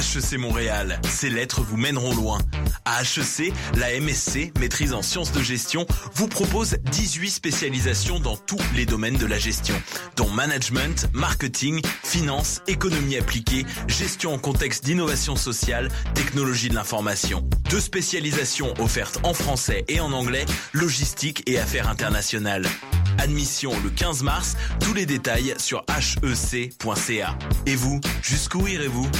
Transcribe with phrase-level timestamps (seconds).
[0.00, 2.38] HEC Montréal, ces lettres vous mèneront loin.
[2.86, 8.60] À HEC, la MSC, maîtrise en sciences de gestion, vous propose 18 spécialisations dans tous
[8.74, 9.74] les domaines de la gestion,
[10.16, 17.46] dont management, marketing, finance, économie appliquée, gestion en contexte d'innovation sociale, technologie de l'information.
[17.68, 22.66] Deux spécialisations offertes en français et en anglais, logistique et affaires internationales.
[23.18, 27.38] Admission le 15 mars, tous les détails sur hec.ca.
[27.66, 29.10] Et vous, jusqu'où irez-vous?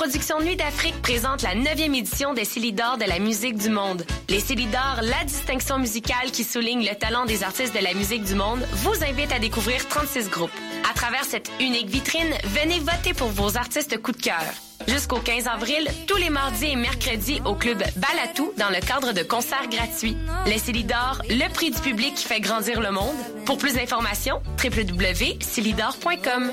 [0.00, 4.02] Productions Nuit d'Afrique présentent la 9e édition des Célidors de la musique du monde.
[4.30, 8.34] Les Célidors, la distinction musicale qui souligne le talent des artistes de la musique du
[8.34, 10.50] monde, vous invite à découvrir 36 groupes.
[10.90, 14.42] À travers cette unique vitrine, venez voter pour vos artistes coup de cœur.
[14.88, 19.22] Jusqu'au 15 avril, tous les mardis et mercredis au club Balatou dans le cadre de
[19.22, 20.16] concerts gratuits.
[20.46, 23.16] Les Célidors, le prix du public qui fait grandir le monde.
[23.44, 26.52] Pour plus d'informations, www.célidor.com.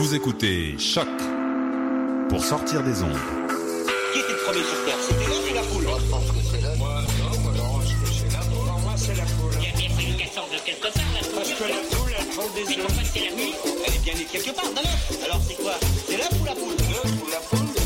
[0.00, 1.06] Vous écoutez Choc
[2.30, 3.18] pour sortir des ondes.
[4.14, 4.96] Qui était le premier sur Terre?
[5.06, 6.78] C'était l'œuf ou la poule Je pense que c'est l'œuf.
[6.78, 8.66] Moi, non, moi, non, je pense que c'est la poule.
[8.66, 9.52] Pour moi, c'est la poule.
[9.60, 11.34] Il y a bien fallu qu'elle sorte de quelque part, la poule.
[11.34, 12.68] Parce que la poule, elle prend des œufs.
[12.70, 13.52] Mais pourquoi c'est la nuit
[13.86, 15.22] Elle est bien née quelque part, l'œuf.
[15.22, 15.74] Alors, c'est quoi?
[16.08, 17.79] C'est l'œuf ou la poule L'œuf ou la poule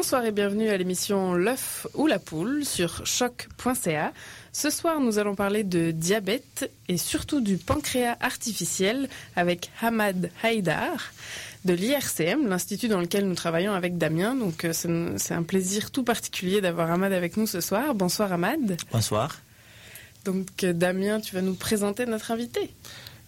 [0.00, 4.14] Bonsoir et bienvenue à l'émission L'œuf ou la poule sur choc.ca.
[4.50, 11.12] Ce soir, nous allons parler de diabète et surtout du pancréas artificiel avec Hamad Haïdar
[11.66, 14.34] de l'IRCM, l'institut dans lequel nous travaillons avec Damien.
[14.34, 14.72] Donc euh,
[15.18, 17.94] c'est un plaisir tout particulier d'avoir Hamad avec nous ce soir.
[17.94, 18.78] Bonsoir Hamad.
[18.92, 19.36] Bonsoir.
[20.24, 22.70] Donc euh, Damien, tu vas nous présenter notre invité.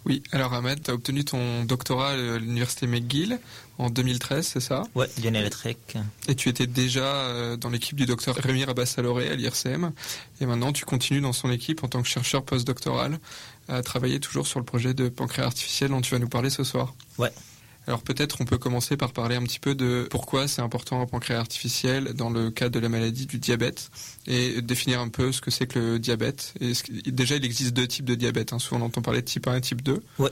[0.05, 3.39] Oui, alors Ahmed, tu as obtenu ton doctorat à l'université McGill
[3.79, 4.85] en 2013, c'est ça?
[4.95, 5.97] Ouais, Lyon électrique.
[6.29, 9.93] Et tu étais déjà euh, dans l'équipe du docteur Rémi Rabassaloré à l'IRCM.
[10.41, 13.19] Et maintenant, tu continues dans son équipe en tant que chercheur postdoctoral
[13.69, 16.65] à travailler toujours sur le projet de pancréas artificiel dont tu vas nous parler ce
[16.65, 16.95] soir.
[17.19, 17.33] Ouais.
[17.87, 21.07] Alors peut-être on peut commencer par parler un petit peu de pourquoi c'est important un
[21.07, 23.91] pancréas artificiel dans le cadre de la maladie du diabète
[24.29, 26.55] et définir un peu ce que c'est que le diabète.
[26.61, 28.61] Et ce déjà il existe deux types de diabète, hein.
[28.61, 30.01] souvent on entend parler de type 1 et type 2.
[30.21, 30.31] Ouais.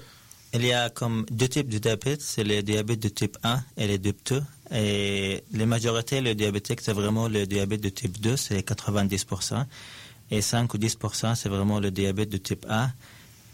[0.52, 3.86] Il y a comme deux types de diabète, c'est le diabète de type 1 et
[3.86, 4.42] le type 2.
[4.72, 9.64] Et la majorité, le diabétique, c'est vraiment le diabète de type 2, c'est 90%.
[10.32, 12.90] Et 5 ou 10%, c'est vraiment le diabète de type 1.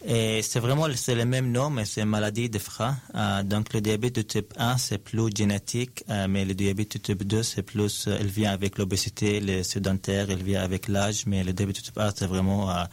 [0.09, 2.97] Et c'est vraiment c'est le même nom, mais c'est maladie de frein.
[3.15, 6.99] Euh, donc le diabète de type 1, c'est plus génétique, euh, mais le diabète de
[6.99, 11.27] type 2, c'est plus, euh, elle vient avec l'obésité, le sédentaire, elle vient avec l'âge,
[11.27, 12.85] mais le diabète de type 1, c'est vraiment, euh,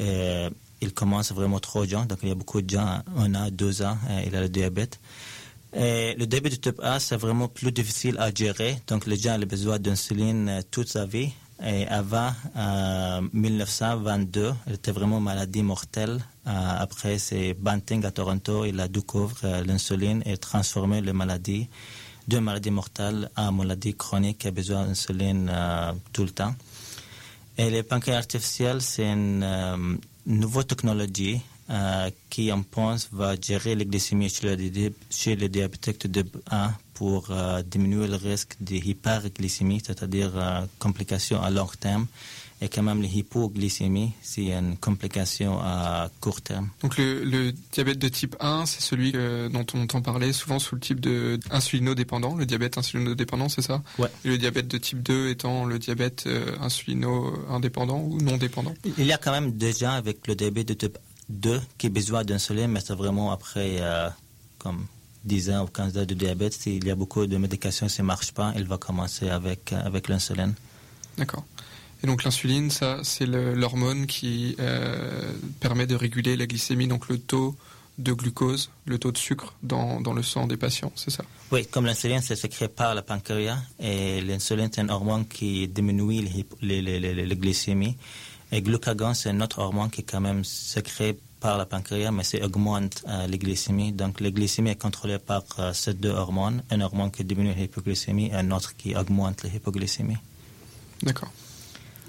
[0.00, 2.06] euh, il commence vraiment trop jeune.
[2.06, 4.48] Donc il y a beaucoup de gens, un an, deux ans, euh, il a le
[4.48, 4.98] diabète.
[5.72, 8.76] Et le diabète de type 1, c'est vraiment plus difficile à gérer.
[8.88, 11.30] Donc les gens ont besoin d'insuline euh, toute sa vie.
[11.64, 16.24] Et avant euh, 1922, elle était vraiment maladie mortelle.
[16.46, 21.68] Euh, après, c'est Banting à Toronto, il a découvert l'insuline et transformé la maladie
[22.26, 25.52] de maladie mortelle en maladie chronique qui a besoin d'insuline
[26.12, 26.54] tout le temps.
[27.58, 29.98] Et le pancréas artificiel, c'est une
[30.38, 31.40] nouvelle technologie
[31.70, 36.22] euh, qui, on pense, va gérer la glycémie chez le, di- chez le diabétique de
[36.22, 42.06] type 1 pour euh, diminuer le risque de hyperglycémie, c'est-à-dire euh, complications à long terme,
[42.62, 46.68] et quand même l'hypoglycémie, c'est une complication à court terme.
[46.82, 50.58] Donc le, le diabète de type 1, c'est celui euh, dont on entend parler souvent
[50.58, 53.82] sous le type de insulinodépendant, le diabète insulinodépendant, c'est ça?
[53.98, 54.08] Ouais.
[54.24, 59.06] Et le diabète de type 2 étant le diabète euh, insulino-indépendant ou non dépendant Il
[59.06, 60.98] y a quand même des gens avec le diabète de type
[61.30, 64.10] 2 qui ont besoin d'insuline, mais c'est vraiment après euh,
[64.58, 64.84] comme
[65.24, 66.52] 10 ans ou 15 ans de diabète.
[66.52, 70.08] S'il y a beaucoup de médications, ça ne marche pas, il va commencer avec, avec
[70.08, 70.52] l'insuline.
[71.16, 71.44] D'accord.
[72.02, 74.56] Et donc l'insuline, ça, c'est l'hormone qui
[75.60, 77.56] permet de réguler la glycémie, donc le taux
[78.00, 81.24] de glucose, le taux de sucre dans, dans le sang des patients, c'est ça?
[81.52, 86.22] Oui, comme l'insuline, c'est sécrété par le pancréas et l'insuline, c'est un hormone qui diminue
[86.62, 87.96] les, glycémies.
[88.52, 92.24] Et glucagon, c'est un autre hormone qui est quand même sécrété par le pancréas, mais
[92.24, 93.92] c'est augmente euh, les glycémies.
[93.92, 98.26] Donc, la glycémie est contrôlée par euh, ces deux hormones, un hormone qui diminue l'hypoglycémie
[98.26, 100.18] et un autre qui augmente l'hypoglycémie.
[101.02, 101.30] D'accord.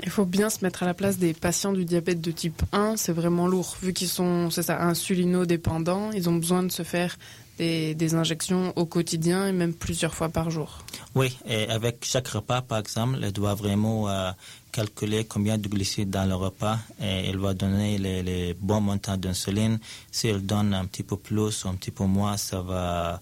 [0.03, 2.98] Il faut bien se mettre à la place des patients du diabète de type 1.
[2.98, 6.12] C'est vraiment lourd, vu qu'ils sont, c'est ça, insulino-dépendants.
[6.12, 7.18] Ils ont besoin de se faire
[7.57, 10.80] des, injections au quotidien et même plusieurs fois par jour.
[11.13, 14.31] Oui, et avec chaque repas, par exemple, elle doit vraiment euh,
[14.71, 19.18] calculer combien de glucides dans le repas et elle va donner les, les bons montants
[19.18, 19.80] d'insuline.
[20.12, 23.21] Si elle donne un petit peu plus ou un petit peu moins, ça va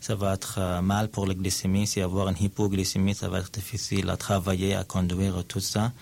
[0.00, 1.86] ça va être euh, mal pour la glycémie.
[1.86, 5.92] Si avoir une hypoglycémie, ça va être difficile à travailler, à conduire tout ça.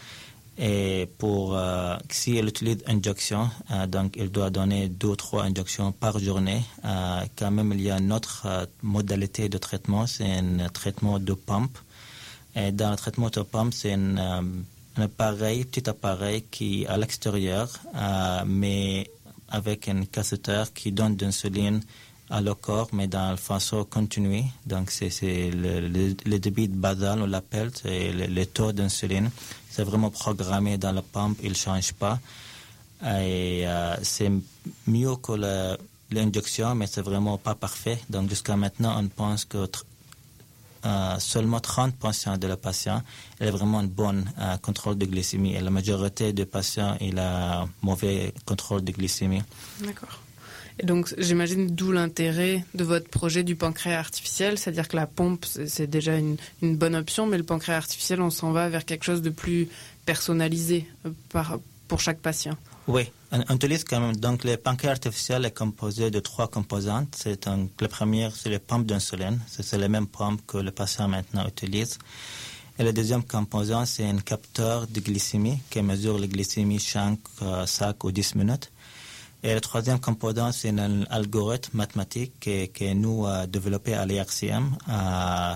[0.59, 5.45] Et pour euh, si elle utilise injection, euh, donc elle doit donner deux ou trois
[5.45, 6.63] injections par journée.
[7.37, 8.47] quand même, il y a une autre
[8.83, 11.77] modalité de traitement, c'est un traitement de pompe.
[12.55, 14.45] Et dans le traitement de pompe, c'est un,
[14.97, 17.69] appareil, petit appareil qui à l'extérieur,
[18.47, 19.11] mais
[19.49, 21.83] avec un casseur qui donne de l'insuline
[22.31, 22.55] à le
[22.93, 24.45] mais dans la façon continue.
[24.67, 25.89] Donc, c'est le,
[26.25, 29.31] le, débit basal, on l'appelle, c'est le, taux d'insuline.
[29.71, 32.19] C'est vraiment programmé dans la pompe, il ne change pas.
[33.03, 34.31] Et euh, c'est
[34.87, 35.33] mieux que
[36.11, 37.99] l'injection, mais c'est vraiment pas parfait.
[38.11, 39.69] Donc, jusqu'à maintenant, on pense que
[40.85, 43.03] euh, seulement 30% de la patient
[43.41, 45.55] a vraiment un bon euh, contrôle de glycémie.
[45.55, 49.43] Et la majorité des patients, il a mauvais contrôle de glycémie.
[49.81, 50.21] D'accord.
[50.83, 55.87] Donc, j'imagine d'où l'intérêt de votre projet du pancréas artificiel, c'est-à-dire que la pompe, c'est
[55.87, 59.31] déjà une, bonne option, mais le pancréas artificiel, on s'en va vers quelque chose de
[59.31, 59.69] plus
[60.05, 61.11] personnalisé euh,
[61.89, 62.57] pour chaque patient.
[62.89, 64.17] Oui, on, utilise quand même.
[64.17, 67.15] Donc, le pancréas artificiel est composé de trois composantes.
[67.17, 67.47] C'est
[67.81, 69.41] la première, c'est les pompes d'insuline.
[69.49, 71.99] C'est les mêmes pompes que le patient maintenant utilise.
[72.79, 77.65] Et le deuxième composant, c'est un capteur de glycémie qui mesure la glycémie chaque euh,
[77.65, 78.71] 5 ou 10 minutes.
[79.43, 84.77] Et le troisième composant, c'est un algorithme mathématique que, que nous avons développé à l'IRCM.
[84.89, 85.55] Euh,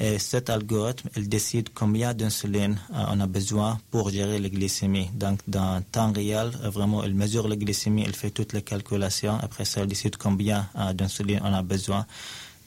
[0.00, 5.10] et cet algorithme, il décide combien d'insuline euh, on a besoin pour gérer la glycémie.
[5.12, 9.36] Donc, dans temps réel, vraiment, il mesure la glycémie, il fait toutes les calculations.
[9.42, 12.06] Après ça, il décide combien euh, d'insuline on a besoin.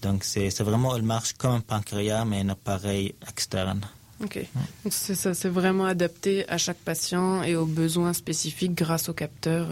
[0.02, 3.80] Donc, c'est vraiment, il marche comme un pancréas, mais un appareil externe.
[4.22, 4.46] Ok.
[4.84, 9.68] Donc, c'est vraiment adapté à chaque patient et aux besoins spécifiques grâce au capteur.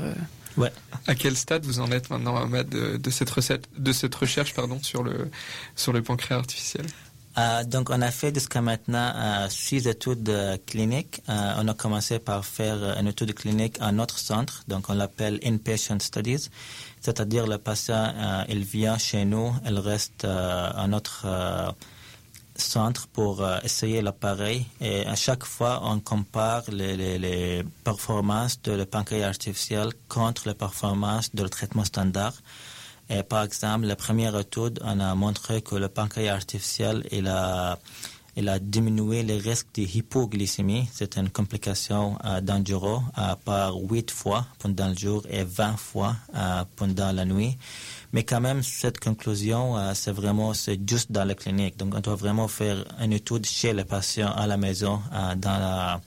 [0.57, 0.71] Ouais.
[1.07, 4.53] À quel stade vous en êtes maintenant, Ahmad, de, de cette recette, de cette recherche,
[4.53, 5.29] pardon, sur le
[5.75, 6.85] sur le pancréas artificiel?
[7.37, 11.21] Euh, donc, on a fait jusqu'à maintenant euh, six études euh, cliniques.
[11.27, 15.99] on a commencé par faire une étude clinique à notre centre, donc on l'appelle Inpatient
[15.99, 16.49] Studies,
[17.01, 18.13] c'est-à-dire le patient,
[18.49, 21.25] il vient chez nous, il reste à notre
[22.61, 28.73] centre pour euh, essayer l'appareil et à chaque fois on compare les, les, performances de
[28.73, 32.33] le pancréas artificiel contre les performances de le traitement standard.
[33.09, 37.79] Et par exemple, la première étude, on a montré que le pancréas artificiel il a,
[38.35, 40.87] il a diminué les risques de hypoglycémie.
[40.93, 46.15] C'est une complication euh, dangereuse euh, par 8 fois pendant le jour et 20 fois
[46.35, 47.57] euh, pendant la nuit.
[48.11, 51.77] Mais quand même, cette conclusion, euh, c'est vraiment, c'est juste dans la clinique.
[51.77, 55.57] Donc, on doit vraiment faire une étude chez le patient à la maison, euh, dans
[55.59, 56.01] la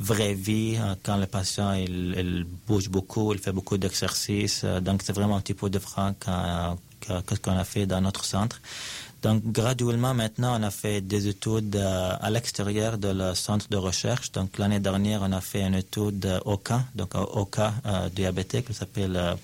[0.00, 4.64] vraie vie, euh, quand le patient, il, bouge beaucoup, il fait beaucoup d'exercices.
[4.64, 8.60] donc, c'est vraiment un petit peu différent qu'est-ce qu'on a fait dans notre centre.
[9.22, 13.76] Donc, graduellement, maintenant, on a fait des études euh, à l'extérieur de le centre de
[13.76, 14.32] recherche.
[14.32, 18.66] Donc, l'année dernière, on a fait une étude au cas, donc au cas euh, diabétique,
[18.66, 19.34] qui s'appelle euh,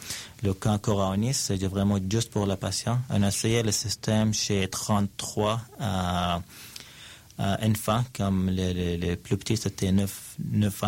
[0.42, 1.34] le cas coronis.
[1.34, 2.98] C'est vraiment juste pour le patient.
[3.08, 5.60] On a essayé le système chez 33
[7.38, 10.84] enfants, comme les, plus petits, c'était 9, 9,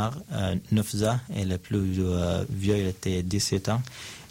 [0.72, 2.02] 9 ans, et le plus
[2.50, 3.82] vieux, il était 17 ans.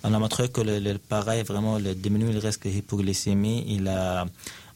[0.03, 4.25] On a montré que le, pareil, vraiment, le diminuer le risque d'hypoglycémie, il a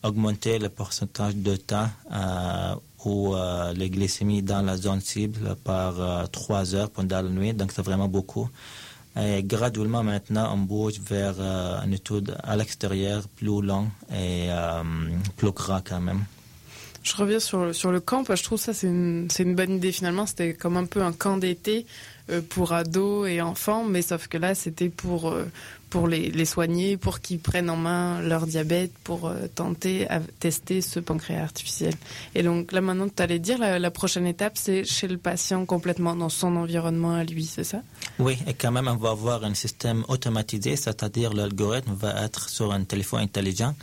[0.03, 2.75] augmenté le pourcentage de temps euh,
[3.05, 7.53] où euh, les glycémies dans la zone cible par euh, trois heures pendant la nuit.
[7.53, 8.49] Donc, c'est vraiment beaucoup.
[9.15, 11.39] Et graduellement, maintenant, on bouge vers
[11.85, 14.47] une étude à l'extérieur plus longue et
[15.37, 16.23] plus grand quand même.
[17.03, 20.25] Je reviens sur, sur le camp, je trouve ça c'est une, une bonne idée finalement,
[20.25, 22.12] c'était comme un peu un camp d'été euh,
[22.49, 25.45] pour ados et enfants, mais sauf que là c'était pour, euh,
[25.89, 30.81] pour les, soigner, pour qu'ils prennent en main leur diabète, pour euh, tenter à tester
[30.81, 31.93] ce pancréas artificiel.
[32.33, 35.65] Et donc là maintenant tu allais dire, la, la prochaine étape c'est chez le patient
[35.65, 37.81] complètement dans son environnement à lui, c'est ça?
[38.19, 42.71] Oui, et quand même on va avoir un système automatisé, c'est-à-dire l'algorithme va être sur
[42.71, 43.75] un téléphone intelligent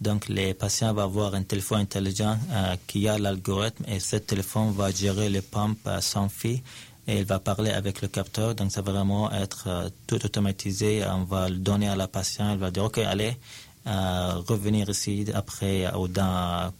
[0.00, 4.72] donc, les patients vont avoir un téléphone intelligent euh, qui a l'algorithme et ce téléphone
[4.72, 6.60] va gérer les pompes euh, sans fil
[7.08, 8.54] et il va parler avec le capteur.
[8.54, 11.02] Donc, ça va vraiment être euh, tout automatisé.
[11.04, 12.52] On va le donner à la patiente.
[12.52, 13.36] Elle va dire, OK, allez,
[13.86, 16.70] revenir ici après ou dans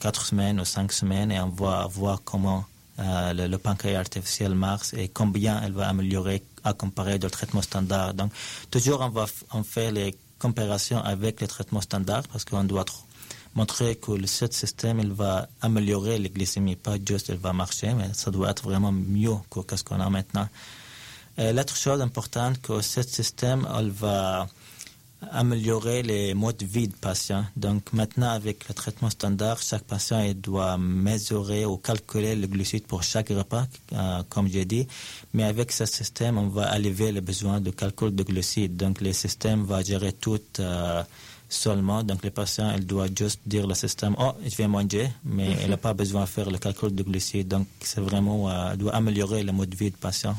[0.00, 2.64] quatre semaines ou cinq semaines et on va voir comment
[2.98, 8.14] le, pancréas artificiel marche et combien elle va améliorer à comparer de traitement standard.
[8.14, 8.32] Donc,
[8.72, 12.84] toujours, on va on fait les comparaison avec les traitements standards parce qu'on doit
[13.56, 18.10] montrer que le système il va améliorer les glycémies, pas juste il va marcher, mais
[18.12, 20.48] ça doit être vraiment mieux que ce qu'on a maintenant.
[21.38, 24.46] L'autre chose importante que ce système il va
[25.32, 27.44] améliorer les modes de vie du patient.
[27.56, 32.84] Donc maintenant, avec le traitement standard, chaque patient il doit mesurer ou calculer le glucide
[32.86, 34.86] pour chaque repas, euh, comme j'ai dit.
[35.32, 38.76] Mais avec ce système, on va alléger le besoin de calcul de glucides.
[38.76, 41.02] Donc le système va gérer tout euh,
[41.48, 42.02] seulement.
[42.02, 45.70] Donc le patient, il doit juste dire au système, oh, je vais manger, mais il
[45.70, 47.48] n'a pas besoin de faire le calcul de glucides.
[47.48, 50.36] Donc c'est vraiment, euh, doit améliorer le mode de vie du patient.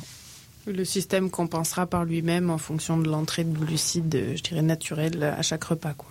[0.66, 5.42] Le système compensera par lui-même en fonction de l'entrée de glucides, je dirais, naturels à
[5.42, 5.94] chaque repas.
[5.94, 6.10] Quoi.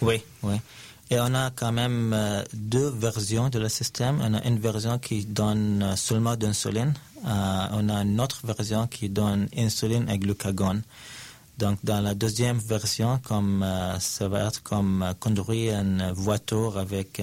[0.00, 0.54] Oui, oui.
[1.10, 4.20] Et on a quand même euh, deux versions de le système.
[4.22, 6.94] On a une version qui donne euh, seulement d'insuline.
[7.24, 10.82] Euh, on a une autre version qui donne insuline et glucagon.
[11.58, 13.64] Donc, dans la deuxième version, comme
[13.98, 17.20] ça va être comme conduire une voiture avec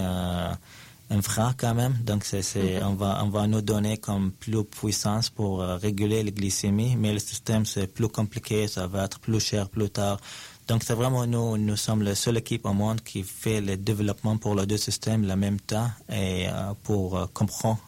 [1.13, 1.93] un frein quand même.
[2.03, 2.41] Donc, c'est,
[2.79, 2.87] mhm.
[2.87, 7.13] on, va, on va nous donner comme plus puissance pour euh, réguler les glycémies, mais
[7.13, 10.19] le système, c'est plus compliqué, ça va être plus cher plus tard.
[10.67, 14.37] Donc, c'est vraiment nous, nous sommes la seule équipe au monde qui fait le développement
[14.37, 17.79] pour les deux systèmes en même temps et euh, pour euh, comprendre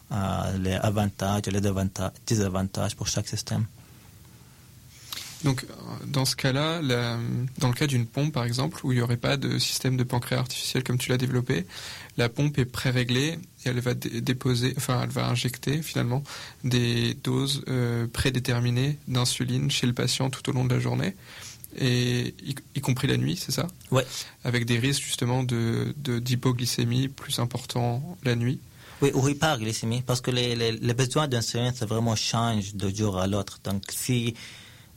[0.60, 1.60] les avantages et les
[2.26, 3.64] désavantages pour chaque système.
[5.44, 5.66] Donc,
[6.06, 6.80] dans ce cas-là,
[7.58, 10.02] dans le cas d'une pompe, par exemple, où il n'y aurait pas de système de
[10.02, 11.66] pancréas artificiel comme tu l'as développé,
[12.16, 16.24] la pompe est pré-réglée et elle va déposer, enfin, elle va injecter finalement
[16.64, 21.14] des doses euh, prédéterminées d'insuline chez le patient tout au long de la journée,
[21.78, 22.34] et
[22.74, 23.66] y, compris la nuit, c'est ça?
[23.90, 24.02] Oui.
[24.44, 28.60] Avec des risques justement de d'hypoglycémie plus importants la nuit.
[29.02, 33.18] Oui, ou hyperglycémie, parce que les, les, les besoins d'insuline, ça vraiment change de jour
[33.18, 33.60] à l'autre.
[33.62, 34.34] Donc, si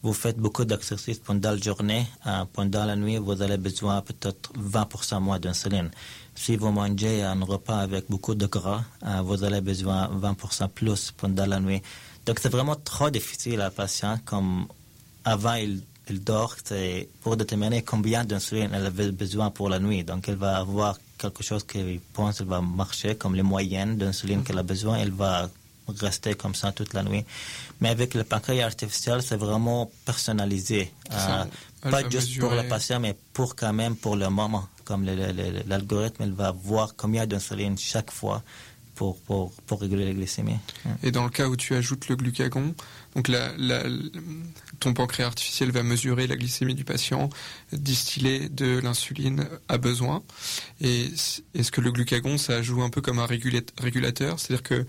[0.01, 4.51] vous faites beaucoup d'exercices pendant la journée, euh, pendant la nuit, vous avez besoin peut-être
[4.57, 5.91] 20% moins d'insuline.
[6.35, 11.11] Si vous mangez un repas avec beaucoup de gras, euh, vous avez besoin 20% plus
[11.11, 11.81] pendant la nuit.
[12.25, 14.67] Donc c'est vraiment trop difficile à un patient, comme
[15.25, 15.83] avant il,
[16.23, 16.55] dort,
[17.21, 20.03] pour déterminer combien d'insuline elle avait besoin pour la nuit.
[20.03, 24.43] Donc elle va avoir quelque chose qu'il pense qu'il va marcher, comme les moyennes d'insuline
[24.43, 25.49] qu'elle a besoin, elle va
[25.97, 27.25] rester comme ça toute la nuit.
[27.81, 30.91] Mais avec le pancréas artificiel, c'est vraiment personnalisé.
[31.11, 31.45] Euh,
[31.81, 34.67] pas juste pour le patient, mais pour quand même pour le moment.
[34.85, 38.43] Comme l'algorithme, il va voir combien d'insuline chaque fois
[38.99, 40.57] pour, pour, pour, réguler la glycémie.
[41.03, 42.75] Et dans le cas où tu ajoutes le glucagon,
[43.15, 43.53] donc la,
[44.81, 47.29] ton pancréas artificiel va mesurer la glycémie du patient,
[47.71, 50.21] distiller de l'insuline à besoin.
[50.81, 51.11] Et
[51.55, 54.37] est-ce que le glucagon, ça joue un peu comme un régulateur?
[54.37, 54.85] C'est-à-dire que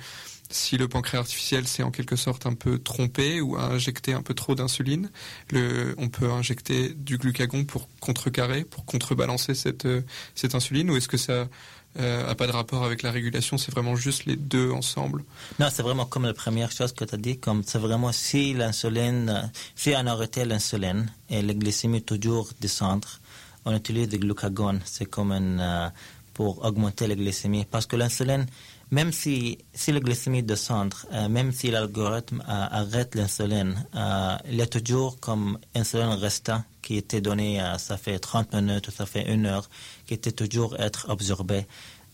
[0.51, 4.23] si le pancréas artificiel s'est en quelque sorte un peu trompé ou a injecté un
[4.23, 5.11] peu trop d'insuline,
[5.53, 10.03] on peut injecter du glucagon pour contrecarrer, pour contrebalancer cette, euh,
[10.35, 11.49] cette insuline, ou est-ce que ça
[11.97, 15.25] n'a euh, pas de rapport avec la régulation, c'est vraiment juste les deux ensemble?
[15.59, 18.53] Non, c'est vraiment comme la première chose que tu as dit, comme c'est vraiment si
[18.53, 23.21] l'insuline, si on arrêtait l'insuline et la glycémie toujours descendre,
[23.65, 25.89] on utilise du glucagon, c'est comme un, euh,
[26.35, 28.47] pour augmenter la glycémie, parce que l'insuline,
[28.91, 34.57] même si, si la glycémie descend, euh, même si l'algorithme euh, arrête l'insuline, euh, il
[34.57, 39.07] y a toujours comme insuline restant qui était donné, ça fait 30 minutes ou ça
[39.07, 39.69] fait une heure,
[40.07, 41.67] qui était toujours être absorbé.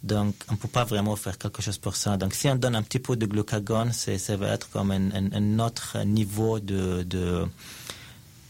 [0.02, 2.16] Donc, on ne peut pas vraiment faire quelque chose pour ça.
[2.16, 5.58] Donc, si on donne un petit peu de glucagon, ça va être comme un, un,
[5.60, 7.46] autre niveau de, de,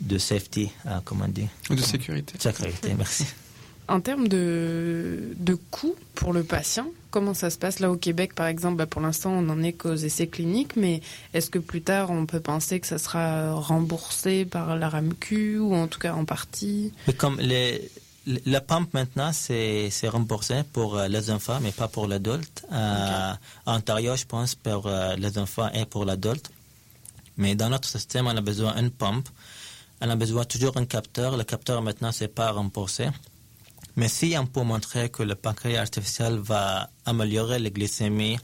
[0.01, 0.73] de safety,
[1.05, 2.35] comment on dit De sécurité.
[2.41, 3.27] Sécurité, merci.
[3.89, 8.35] En termes de, de coût pour le patient, comment ça se passe là au Québec
[8.35, 8.77] par exemple?
[8.77, 11.01] Bah, Pour l'instant, on n'en est qu'aux essais cliniques, mais
[11.35, 15.75] est-ce que plus tard, on peut penser que ça sera remboursé par la RAMQ ou
[15.75, 16.93] en tout cas en partie?
[17.07, 17.91] Mais Comme les,
[18.45, 22.67] la pompe maintenant, c'est remboursé pour euh, les enfants, mais pas pour l'adulte.
[22.73, 23.33] Euh,
[23.67, 26.51] En Ontario, je pense, pour euh, les enfants et pour l'adulte.
[27.37, 29.29] Mais dans notre système, on a besoin d'une pompe.
[30.01, 31.37] On a besoin toujours d'un capteur.
[31.37, 33.07] Le capteur, maintenant, c'est pas remboursé.
[33.97, 38.39] Mais si on peut montrer que le pancréas artificiel va améliorer la glycémie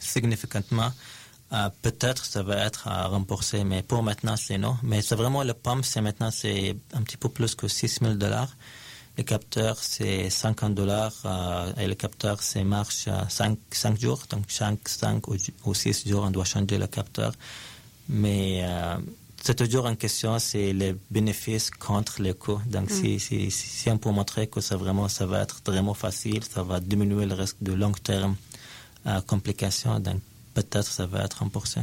[0.00, 0.90] significativement,
[1.52, 4.76] euh, peut-être ça va être à rembourser, mais pour maintenant, c'est non.
[4.82, 8.14] Mais c'est vraiment le pompe, c'est maintenant c'est un petit peu plus que 6 000
[8.14, 8.56] dollars.
[9.18, 14.22] Le capteur, c'est 50 dollars euh, et le capteur, c'est marche 5, 5 jours.
[14.30, 15.24] Donc, chaque 5
[15.64, 17.32] ou 6 jours, on doit changer le capteur.
[18.08, 18.96] Mais euh,
[19.42, 22.60] c'est toujours une question, c'est les bénéfices contre les coûts.
[22.66, 26.44] Donc, si, si, si, on peut montrer que ça, vraiment, ça va être vraiment facile,
[26.44, 28.36] ça va diminuer le risque de long terme
[29.26, 30.16] complications, donc
[30.54, 31.80] peut-être ça va être remboursé.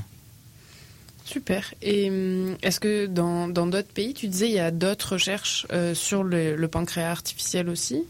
[1.26, 1.74] Super.
[1.82, 5.94] Et hum, est-ce que dans d'autres pays, tu disais, il y a d'autres recherches euh,
[5.94, 8.04] sur le, pancréas artificiel aussi?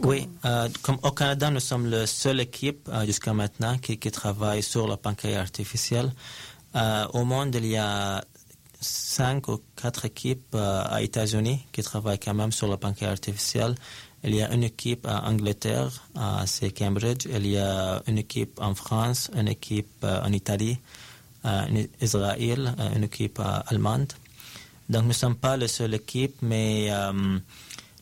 [0.00, 0.26] Oui.
[0.46, 4.62] Euh, comme au Canada, nous sommes la seule équipe euh, jusqu'à maintenant qui, qui, travaille
[4.62, 6.10] sur le pancréas artificiel.
[7.12, 8.24] au monde, il y a
[8.80, 13.74] cinq ou quatre équipes à États-Unis qui travaillent quand même sur le pancréas artificiel.
[14.22, 15.90] Il y a une équipe à Angleterre,
[16.44, 17.26] c'est Cambridge.
[17.32, 20.78] Il y a une équipe en France, une équipe euh, en Italie,
[21.42, 21.64] en
[22.02, 24.12] Israël, euh, une équipe euh, allemande.
[24.90, 26.90] Donc nous ne sommes pas la seule équipe, mais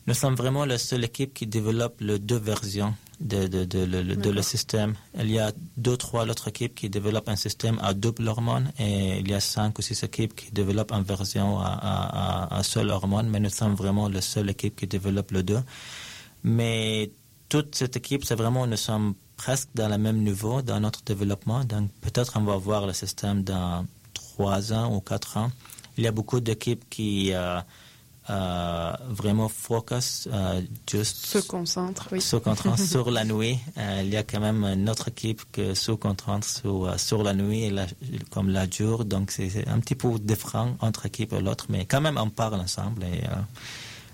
[0.07, 4.29] nous sommes vraiment la seule équipe qui développe les deux versions de, de, de, de,
[4.29, 4.95] le système.
[5.17, 9.19] Il y a deux, trois autres équipes qui développent un système à double hormone et
[9.19, 12.89] il y a cinq ou six équipes qui développent une version à, à, à, seule
[12.89, 15.61] hormone, mais nous sommes vraiment la seule équipe qui développe les deux.
[16.43, 17.11] Mais
[17.49, 21.63] toute cette équipe, c'est vraiment, nous sommes presque dans le même niveau dans notre développement.
[21.65, 25.51] Donc peut-être on va voir le système dans trois ans ou quatre ans.
[25.97, 27.59] Il y a beaucoup d'équipes qui euh,
[28.29, 32.21] euh, vraiment focus, euh, juste se concentrent, oui.
[32.21, 33.59] se concentrent sur la nuit.
[34.01, 37.63] il y a quand même une autre équipe qui se concentre sur, sur la nuit
[37.63, 37.73] et
[38.29, 39.05] comme la jour.
[39.05, 42.55] Donc c'est un petit peu différent entre équipe et l'autre, mais quand même on parle
[42.55, 43.23] ensemble et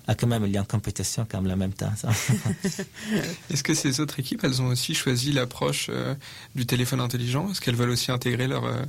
[0.08, 1.92] ah, quand même, il y a une compétition quand même en même temps.
[3.50, 6.14] Est-ce que ces autres équipes, elles ont aussi choisi l'approche euh,
[6.54, 7.50] du téléphone intelligent?
[7.50, 8.84] Est-ce qu'elles veulent aussi intégrer leur, euh,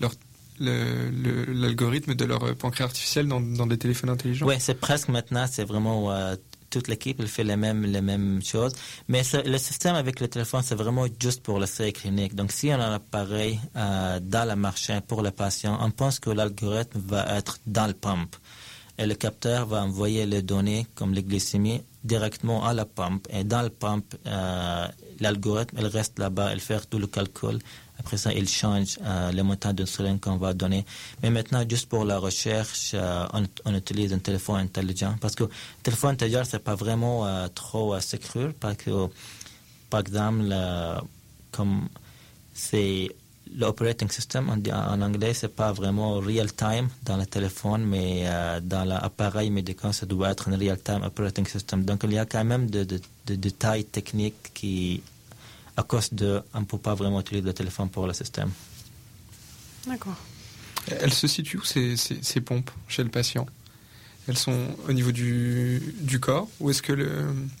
[0.00, 0.12] leur
[0.60, 6.10] l'algorithme de leur pancréas artificiel dans, des téléphones intelligents Oui, c'est presque maintenant, c'est vraiment
[6.12, 6.36] euh,
[6.70, 8.72] toute l'équipe, elle fait les mêmes, les mêmes choses.
[9.08, 12.34] Mais le système avec le téléphone, c'est vraiment juste pour l'essai clinique.
[12.34, 16.30] Donc, si on a un appareil dans le marché pour le patient, on pense que
[16.30, 18.36] l'algorithme va être dans le pump
[18.98, 23.26] et le capteur va envoyer les données comme les glycémies directement à la pompe.
[23.30, 24.86] Et dans la pompe, euh,
[25.20, 27.58] l'algorithme, il reste là-bas, il fait tout le calcul.
[28.00, 30.84] Après ça, il change euh, le montant d'insuline qu'on va donner.
[31.22, 33.26] Mais maintenant, juste pour la recherche, euh,
[33.64, 35.14] on, utilise un téléphone intelligent.
[35.20, 35.50] Parce que le
[35.82, 38.52] téléphone intelligent, c'est pas vraiment trop sécure.
[38.58, 39.08] Parce que,
[39.90, 40.54] par exemple,
[41.52, 41.88] comme
[42.54, 43.08] c'est
[43.56, 48.60] l'operating system, en, en anglais, c'est pas vraiment real time dans le téléphone, mais euh,
[48.60, 51.84] dans l'appareil médical, ça doit être un real time operating system.
[51.84, 55.02] Donc, il y a quand même des de, de, détails techniques qui,
[55.76, 58.50] à cause de, on ne peut pas vraiment utiliser le téléphone pour le système.
[59.86, 60.16] D'accord.
[60.90, 63.46] Elles se situent où ces, ces, ces, pompes chez le patient?
[64.26, 67.10] Elles sont au niveau du, du corps ou est-ce que le...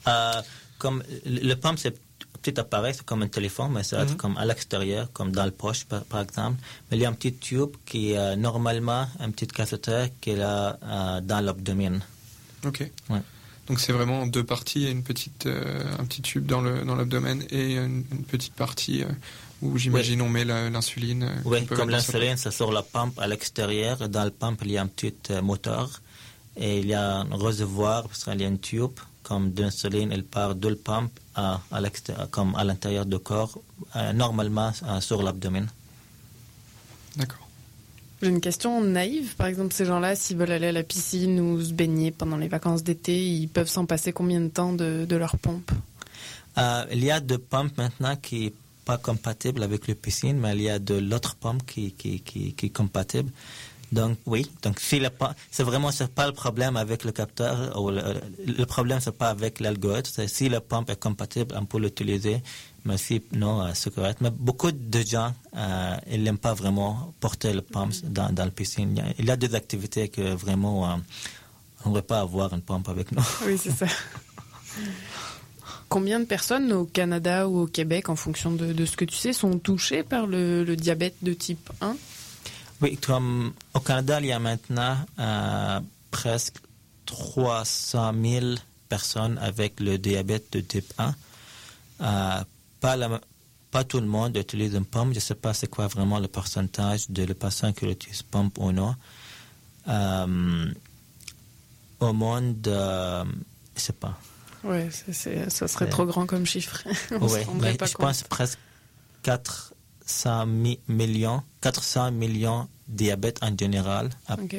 [0.06, 0.42] Euh,
[0.78, 1.98] comme le pompe, c'est
[2.40, 4.16] petit appareil, c'est comme un téléphone, mais ça va être mhm.
[4.16, 6.58] comme à l'extérieur, comme dans le poche, par, exemple.
[6.90, 10.36] Mais il y a un petit tube qui est normalement un petit cathéter qui est
[10.36, 12.00] là euh, dans l'abdomen.
[12.66, 12.90] Ok.
[13.66, 17.44] Donc c'est vraiment deux parties, une petite, euh, un petit tube dans le dans l'abdomen
[17.50, 19.08] et une, petite partie euh,
[19.60, 21.28] où j'imagine on met l'insuline.
[21.44, 24.08] oui, comme l'insuline, c'est sur la pompe à l'extérieur.
[24.08, 26.00] Dans le pompe, il y a un petit moteur
[26.58, 30.24] et il y a un réservoir parce qu'il y a un tube comme d'insuline, elle
[30.24, 31.60] part de la pompe à,
[32.30, 33.58] comme à l'intérieur du corps,
[33.94, 35.66] euh, normalement euh, sur l'abdomen.
[37.16, 37.46] D'accord.
[38.22, 39.36] J'ai une question naïve.
[39.36, 42.48] Par exemple, ces gens-là, s'ils veulent aller à la piscine ou se baigner pendant les
[42.48, 45.70] vacances d'été, ils peuvent s'en passer combien de temps de, leur pompe?
[46.56, 48.54] Euh, Il y a des pompes maintenant qui ne sont
[48.86, 52.54] pas compatibles avec la piscine, mais il y a de l'autre pompe qui, qui, qui,
[52.54, 53.30] qui est compatible.
[53.90, 55.00] Donc oui, donc si
[55.50, 59.60] c'est vraiment c'est pas le problème avec le capteur ou le, problème c'est pas avec
[59.60, 62.42] l'algorithme, si la pompe est compatible, on peut l'utiliser,
[62.84, 64.18] mais si non, euh, c'est correct.
[64.20, 69.02] Mais beaucoup de gens, euh, ils n'aiment pas vraiment porter le pompe dans, la piscine.
[69.18, 70.96] Il y a des activités que vraiment euh,
[71.86, 73.22] on ne veut pas avoir une pompe avec nous.
[73.46, 73.86] Oui, c'est ça.
[75.88, 79.32] Combien de personnes au Canada ou au Québec, en fonction de, ce que tu sais,
[79.32, 81.96] sont touchées par le, le diabète de type 1
[82.80, 86.56] oui, comme au Canada, il y a maintenant euh, presque
[87.06, 88.46] 300 000
[88.88, 91.14] personnes avec le diabète de type 1.
[92.00, 92.44] Euh,
[92.80, 93.20] pas, la,
[93.70, 95.10] pas tout le monde utilise une pompe.
[95.10, 98.58] Je ne sais pas c'est quoi vraiment le pourcentage de les patients qui utilisent pompe
[98.58, 98.94] ou non.
[99.88, 100.72] Euh,
[102.00, 104.16] au monde, je ne sais pas.
[104.64, 104.90] Oui,
[105.48, 106.82] ça serait trop grand comme chiffre.
[107.20, 108.58] Oui, mais je pense presque
[109.22, 110.46] 400
[110.88, 114.10] millions, 400 millions diabète en général.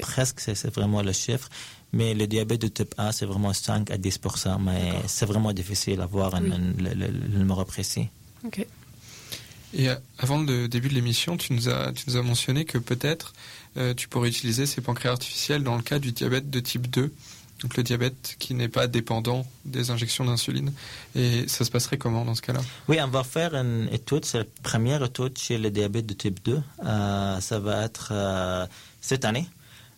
[0.02, 1.50] Presque, c'est vraiment le chiffre.
[1.92, 4.20] Mais le diabète de type 1, c'est vraiment 5 à 10
[4.60, 8.10] mais c'est vraiment difficile à voir le, numéro précis.
[9.74, 12.78] Et euh, avant le début de l'émission, tu, nous as, tu nous as mentionné que
[12.78, 13.34] peut-être
[13.78, 17.14] euh, tu pourrais utiliser ces pancréas artificiels dans le cas du diabète de type 2
[17.62, 20.72] donc le diabète qui n'est pas dépendant des injections d'insuline.
[21.16, 22.62] Et ça se passerait comment dans ce cas-là?
[22.88, 26.40] Oui, on va faire une étude, c'est la première étude chez le diabète de type
[26.44, 26.62] 2.
[26.86, 28.66] Euh, ça va être euh,
[29.02, 29.48] cette année.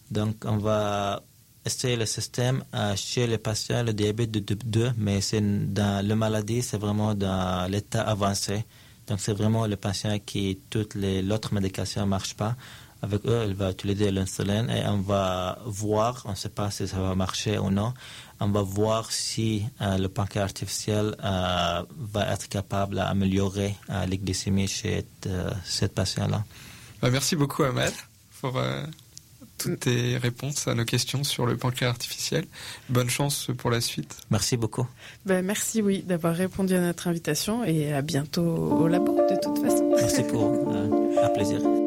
[0.10, 1.22] Donc on va
[1.66, 6.06] essayer le système euh, chez les patients, le diabète de type 2, mais c'est dans
[6.06, 8.66] la maladie, c'est vraiment dans l'état avancé.
[9.08, 12.56] Donc c'est vraiment le patient qui toutes les l'autre médication ne marche pas
[13.02, 16.88] avec eux, elle va utiliser l'insuline et on va voir, on ne sait pas si
[16.88, 17.94] ça va marcher ou non,
[18.40, 24.18] on va voir si euh, le pancréas artificiel euh, va être capable d'améliorer euh, les
[24.18, 25.06] glycémies chez
[25.64, 26.44] cette patient-là.
[27.02, 27.94] Bah, merci beaucoup Ahmed
[28.40, 28.60] pour
[29.58, 32.46] toutes tes réponses à nos questions sur le pancréas artificiel.
[32.90, 34.18] Bonne chance pour la suite.
[34.32, 34.88] Merci beaucoup.
[35.26, 39.60] Ben, merci oui d'avoir répondu à notre invitation et à bientôt au labo de toute
[39.64, 39.92] façon.
[39.96, 40.74] Merci pour
[41.24, 41.81] un plaisir.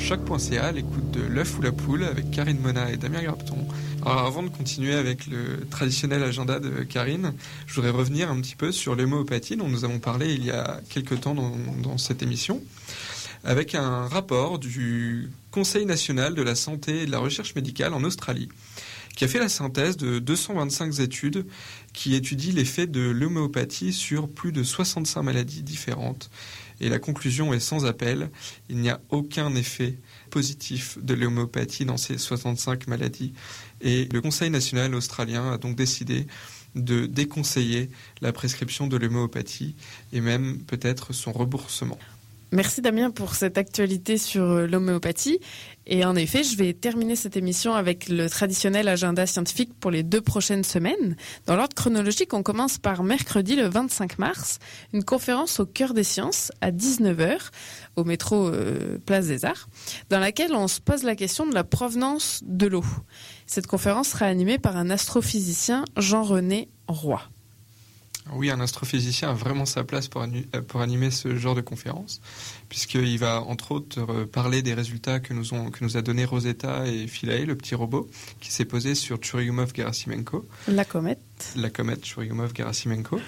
[0.00, 3.58] choc.ca, l'écoute de l'œuf ou la poule avec Karine Mona et Damien Grapton.
[4.04, 7.34] Alors avant de continuer avec le traditionnel agenda de Karine,
[7.66, 10.80] je voudrais revenir un petit peu sur l'homéopathie dont nous avons parlé il y a
[10.88, 12.62] quelques temps dans, dans cette émission,
[13.44, 18.02] avec un rapport du Conseil national de la santé et de la recherche médicale en
[18.02, 18.48] Australie,
[19.16, 21.46] qui a fait la synthèse de 225 études
[21.92, 26.30] qui étudient l'effet de l'homéopathie sur plus de 65 maladies différentes.
[26.80, 28.30] Et la conclusion est sans appel,
[28.68, 29.98] il n'y a aucun effet
[30.30, 33.34] positif de l'homéopathie dans ces 65 maladies.
[33.80, 36.26] Et le Conseil national australien a donc décidé
[36.74, 37.90] de déconseiller
[38.20, 39.74] la prescription de l'homéopathie
[40.12, 41.98] et même peut-être son remboursement.
[42.52, 45.38] Merci Damien pour cette actualité sur euh, l'homéopathie.
[45.86, 50.02] Et en effet, je vais terminer cette émission avec le traditionnel agenda scientifique pour les
[50.02, 51.16] deux prochaines semaines.
[51.46, 54.58] Dans l'ordre chronologique, on commence par mercredi le 25 mars,
[54.92, 57.38] une conférence au cœur des sciences à 19h
[57.94, 59.68] au métro euh, Place des Arts,
[60.08, 62.84] dans laquelle on se pose la question de la provenance de l'eau.
[63.46, 67.22] Cette conférence sera animée par un astrophysicien, Jean-René Roy.
[68.32, 70.24] Oui, un astrophysicien a vraiment sa place pour,
[70.68, 72.20] pour animer ce genre de conférence,
[72.68, 76.86] puisqu'il va entre autres parler des résultats que nous, ont, que nous a donné Rosetta
[76.86, 78.08] et Philae, le petit robot,
[78.40, 80.44] qui s'est posé sur Churyumov-Gerasimenko.
[80.68, 81.20] La comète.
[81.56, 83.20] La comète Churyumov-Gerasimenko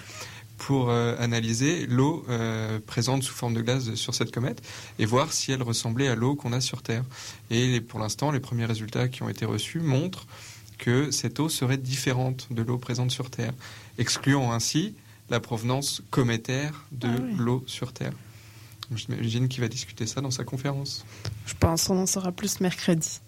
[0.63, 4.63] pour euh, analyser l'eau euh, présente sous forme de glace sur cette comète
[5.01, 7.03] et voir si elle ressemblait à l'eau qu'on a sur Terre.
[7.51, 10.27] Et pour l'instant, les premiers résultats qui ont été reçus montrent
[10.83, 13.53] que cette eau serait différente de l'eau présente sur Terre,
[13.99, 14.95] excluant ainsi
[15.31, 17.35] la provenance cométaire de Ah oui.
[17.39, 18.13] l'eau sur Terre.
[18.95, 21.05] J'imagine qu'il va discuter ça dans sa conférence.
[21.47, 23.21] Je pense qu'on en saura plus mercredi.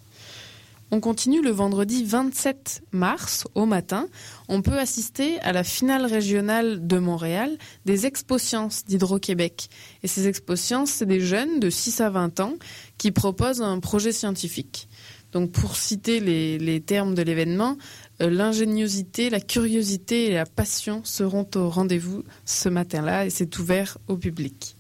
[0.91, 4.07] On continue le vendredi 27 mars au matin.
[4.49, 9.71] On peut assister à la finale régionale de Montréal des Expo-Sciences d'Hydro-Québec.
[10.03, 12.55] Et ces Expo-Sciences, c'est des jeunes de 6 à 20 ans
[12.99, 14.89] qui proposent un projet scientifique.
[15.35, 17.77] Donc pour citer les, termes de l'événement,
[18.23, 23.99] euh, l'ingéniosité, la curiosité et la passion seront au rendez-vous ce matin-là et c'est ouvert
[24.07, 24.77] au public.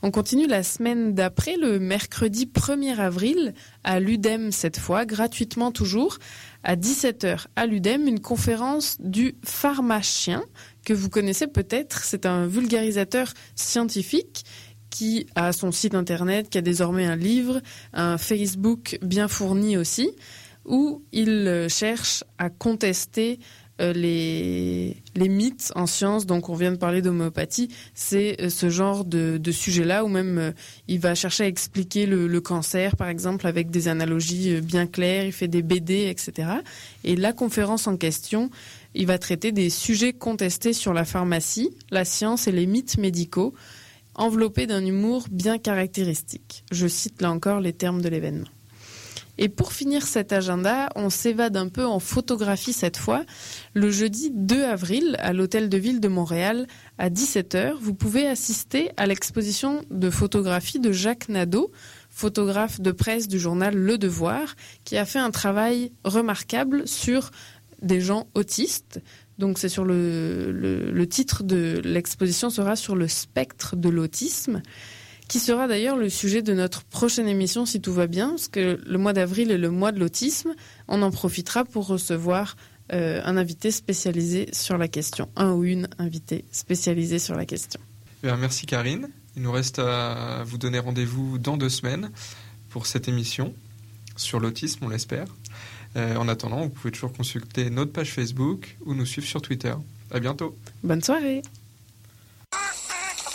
[0.00, 3.52] On continue la semaine d'après, le mercredi 1er avril,
[3.84, 6.18] à l'UDEM cette fois, gratuitement toujours,
[6.64, 10.42] à 17h à l'UDEM, une conférence du pharmacien
[10.84, 12.02] que vous connaissez peut-être.
[12.02, 14.44] C'est un vulgarisateur scientifique
[14.92, 17.60] qui a son site internet, qui a désormais un livre,
[17.94, 20.10] un Facebook bien fourni aussi,
[20.66, 23.40] où il euh, cherche à contester
[23.80, 26.26] euh, les, mythes en sciences.
[26.26, 27.68] Donc, on vient de parler d'homéopathie.
[27.94, 30.52] C'est euh, ce genre de, sujet-là où même
[30.88, 35.24] il va chercher à expliquer le, le cancer, par exemple, avec des analogies bien claires.
[35.24, 36.48] Il fait des BD, etc.
[37.02, 38.50] Et la conférence en question,
[38.94, 43.54] il va traiter des sujets contestés sur la pharmacie, la science et les mythes médicaux,
[44.14, 46.64] enveloppés d'un humour bien caractéristique.
[46.70, 48.48] Je cite là encore les termes de l'événement.
[49.38, 53.24] Et pour finir cet agenda, on s'évade un peu en photographie cette fois.
[53.72, 56.66] Le jeudi 2 avril, à l'Hôtel de Ville de Montréal,
[56.98, 61.72] à 17h, vous pouvez assister à l'exposition de photographie de Jacques Nadeau,
[62.10, 67.30] photographe de presse du journal Le Devoir, qui a fait un travail remarquable sur
[67.80, 69.00] des gens autistes.
[69.42, 74.62] Donc c'est sur le, le, titre de l'exposition sera sur le spectre de l'autisme
[75.26, 78.80] qui sera d'ailleurs le sujet de notre prochaine émission si tout va bien, parce que
[78.86, 80.54] le mois d'avril est le mois de l'autisme.
[80.86, 82.54] On en profitera pour recevoir
[82.92, 87.80] euh, un invité spécialisé sur la question, un ou une invitée spécialisée sur la question.
[88.22, 89.08] Eh merci Karine.
[89.34, 92.12] Il nous reste à vous donner rendez-vous dans deux semaines
[92.70, 93.52] pour cette émission
[94.14, 95.26] sur l'autisme, on l'espère.
[95.96, 99.74] Euh, en attendant, vous pouvez toujours consulter notre page Facebook ou nous suivre sur Twitter.
[100.10, 100.56] À bientôt.
[100.82, 101.42] Bonne soirée.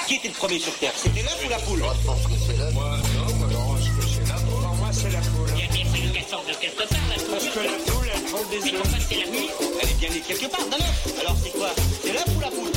[0.07, 0.93] Qui était le premier sur Terre?
[0.95, 1.79] C'était l'œuf ou la poule?
[1.79, 2.73] Moi, je pense que c'est l'œuf.
[2.73, 4.45] Moi, non, moi, que c'est l'œuf.
[4.45, 5.49] Pour moi, c'est la poule.
[5.55, 7.31] Il y a bien fallu qu'elle sorte de quelque part, la poule.
[7.31, 8.63] Parce que la poule, elle prend des œufs.
[8.63, 9.49] Mais pourquoi c'est la nuit
[9.81, 11.19] Elle est bien née quelque part, d'un œuf.
[11.19, 11.69] Alors, c'est quoi?
[12.03, 12.76] C'est l'œuf ou la poule?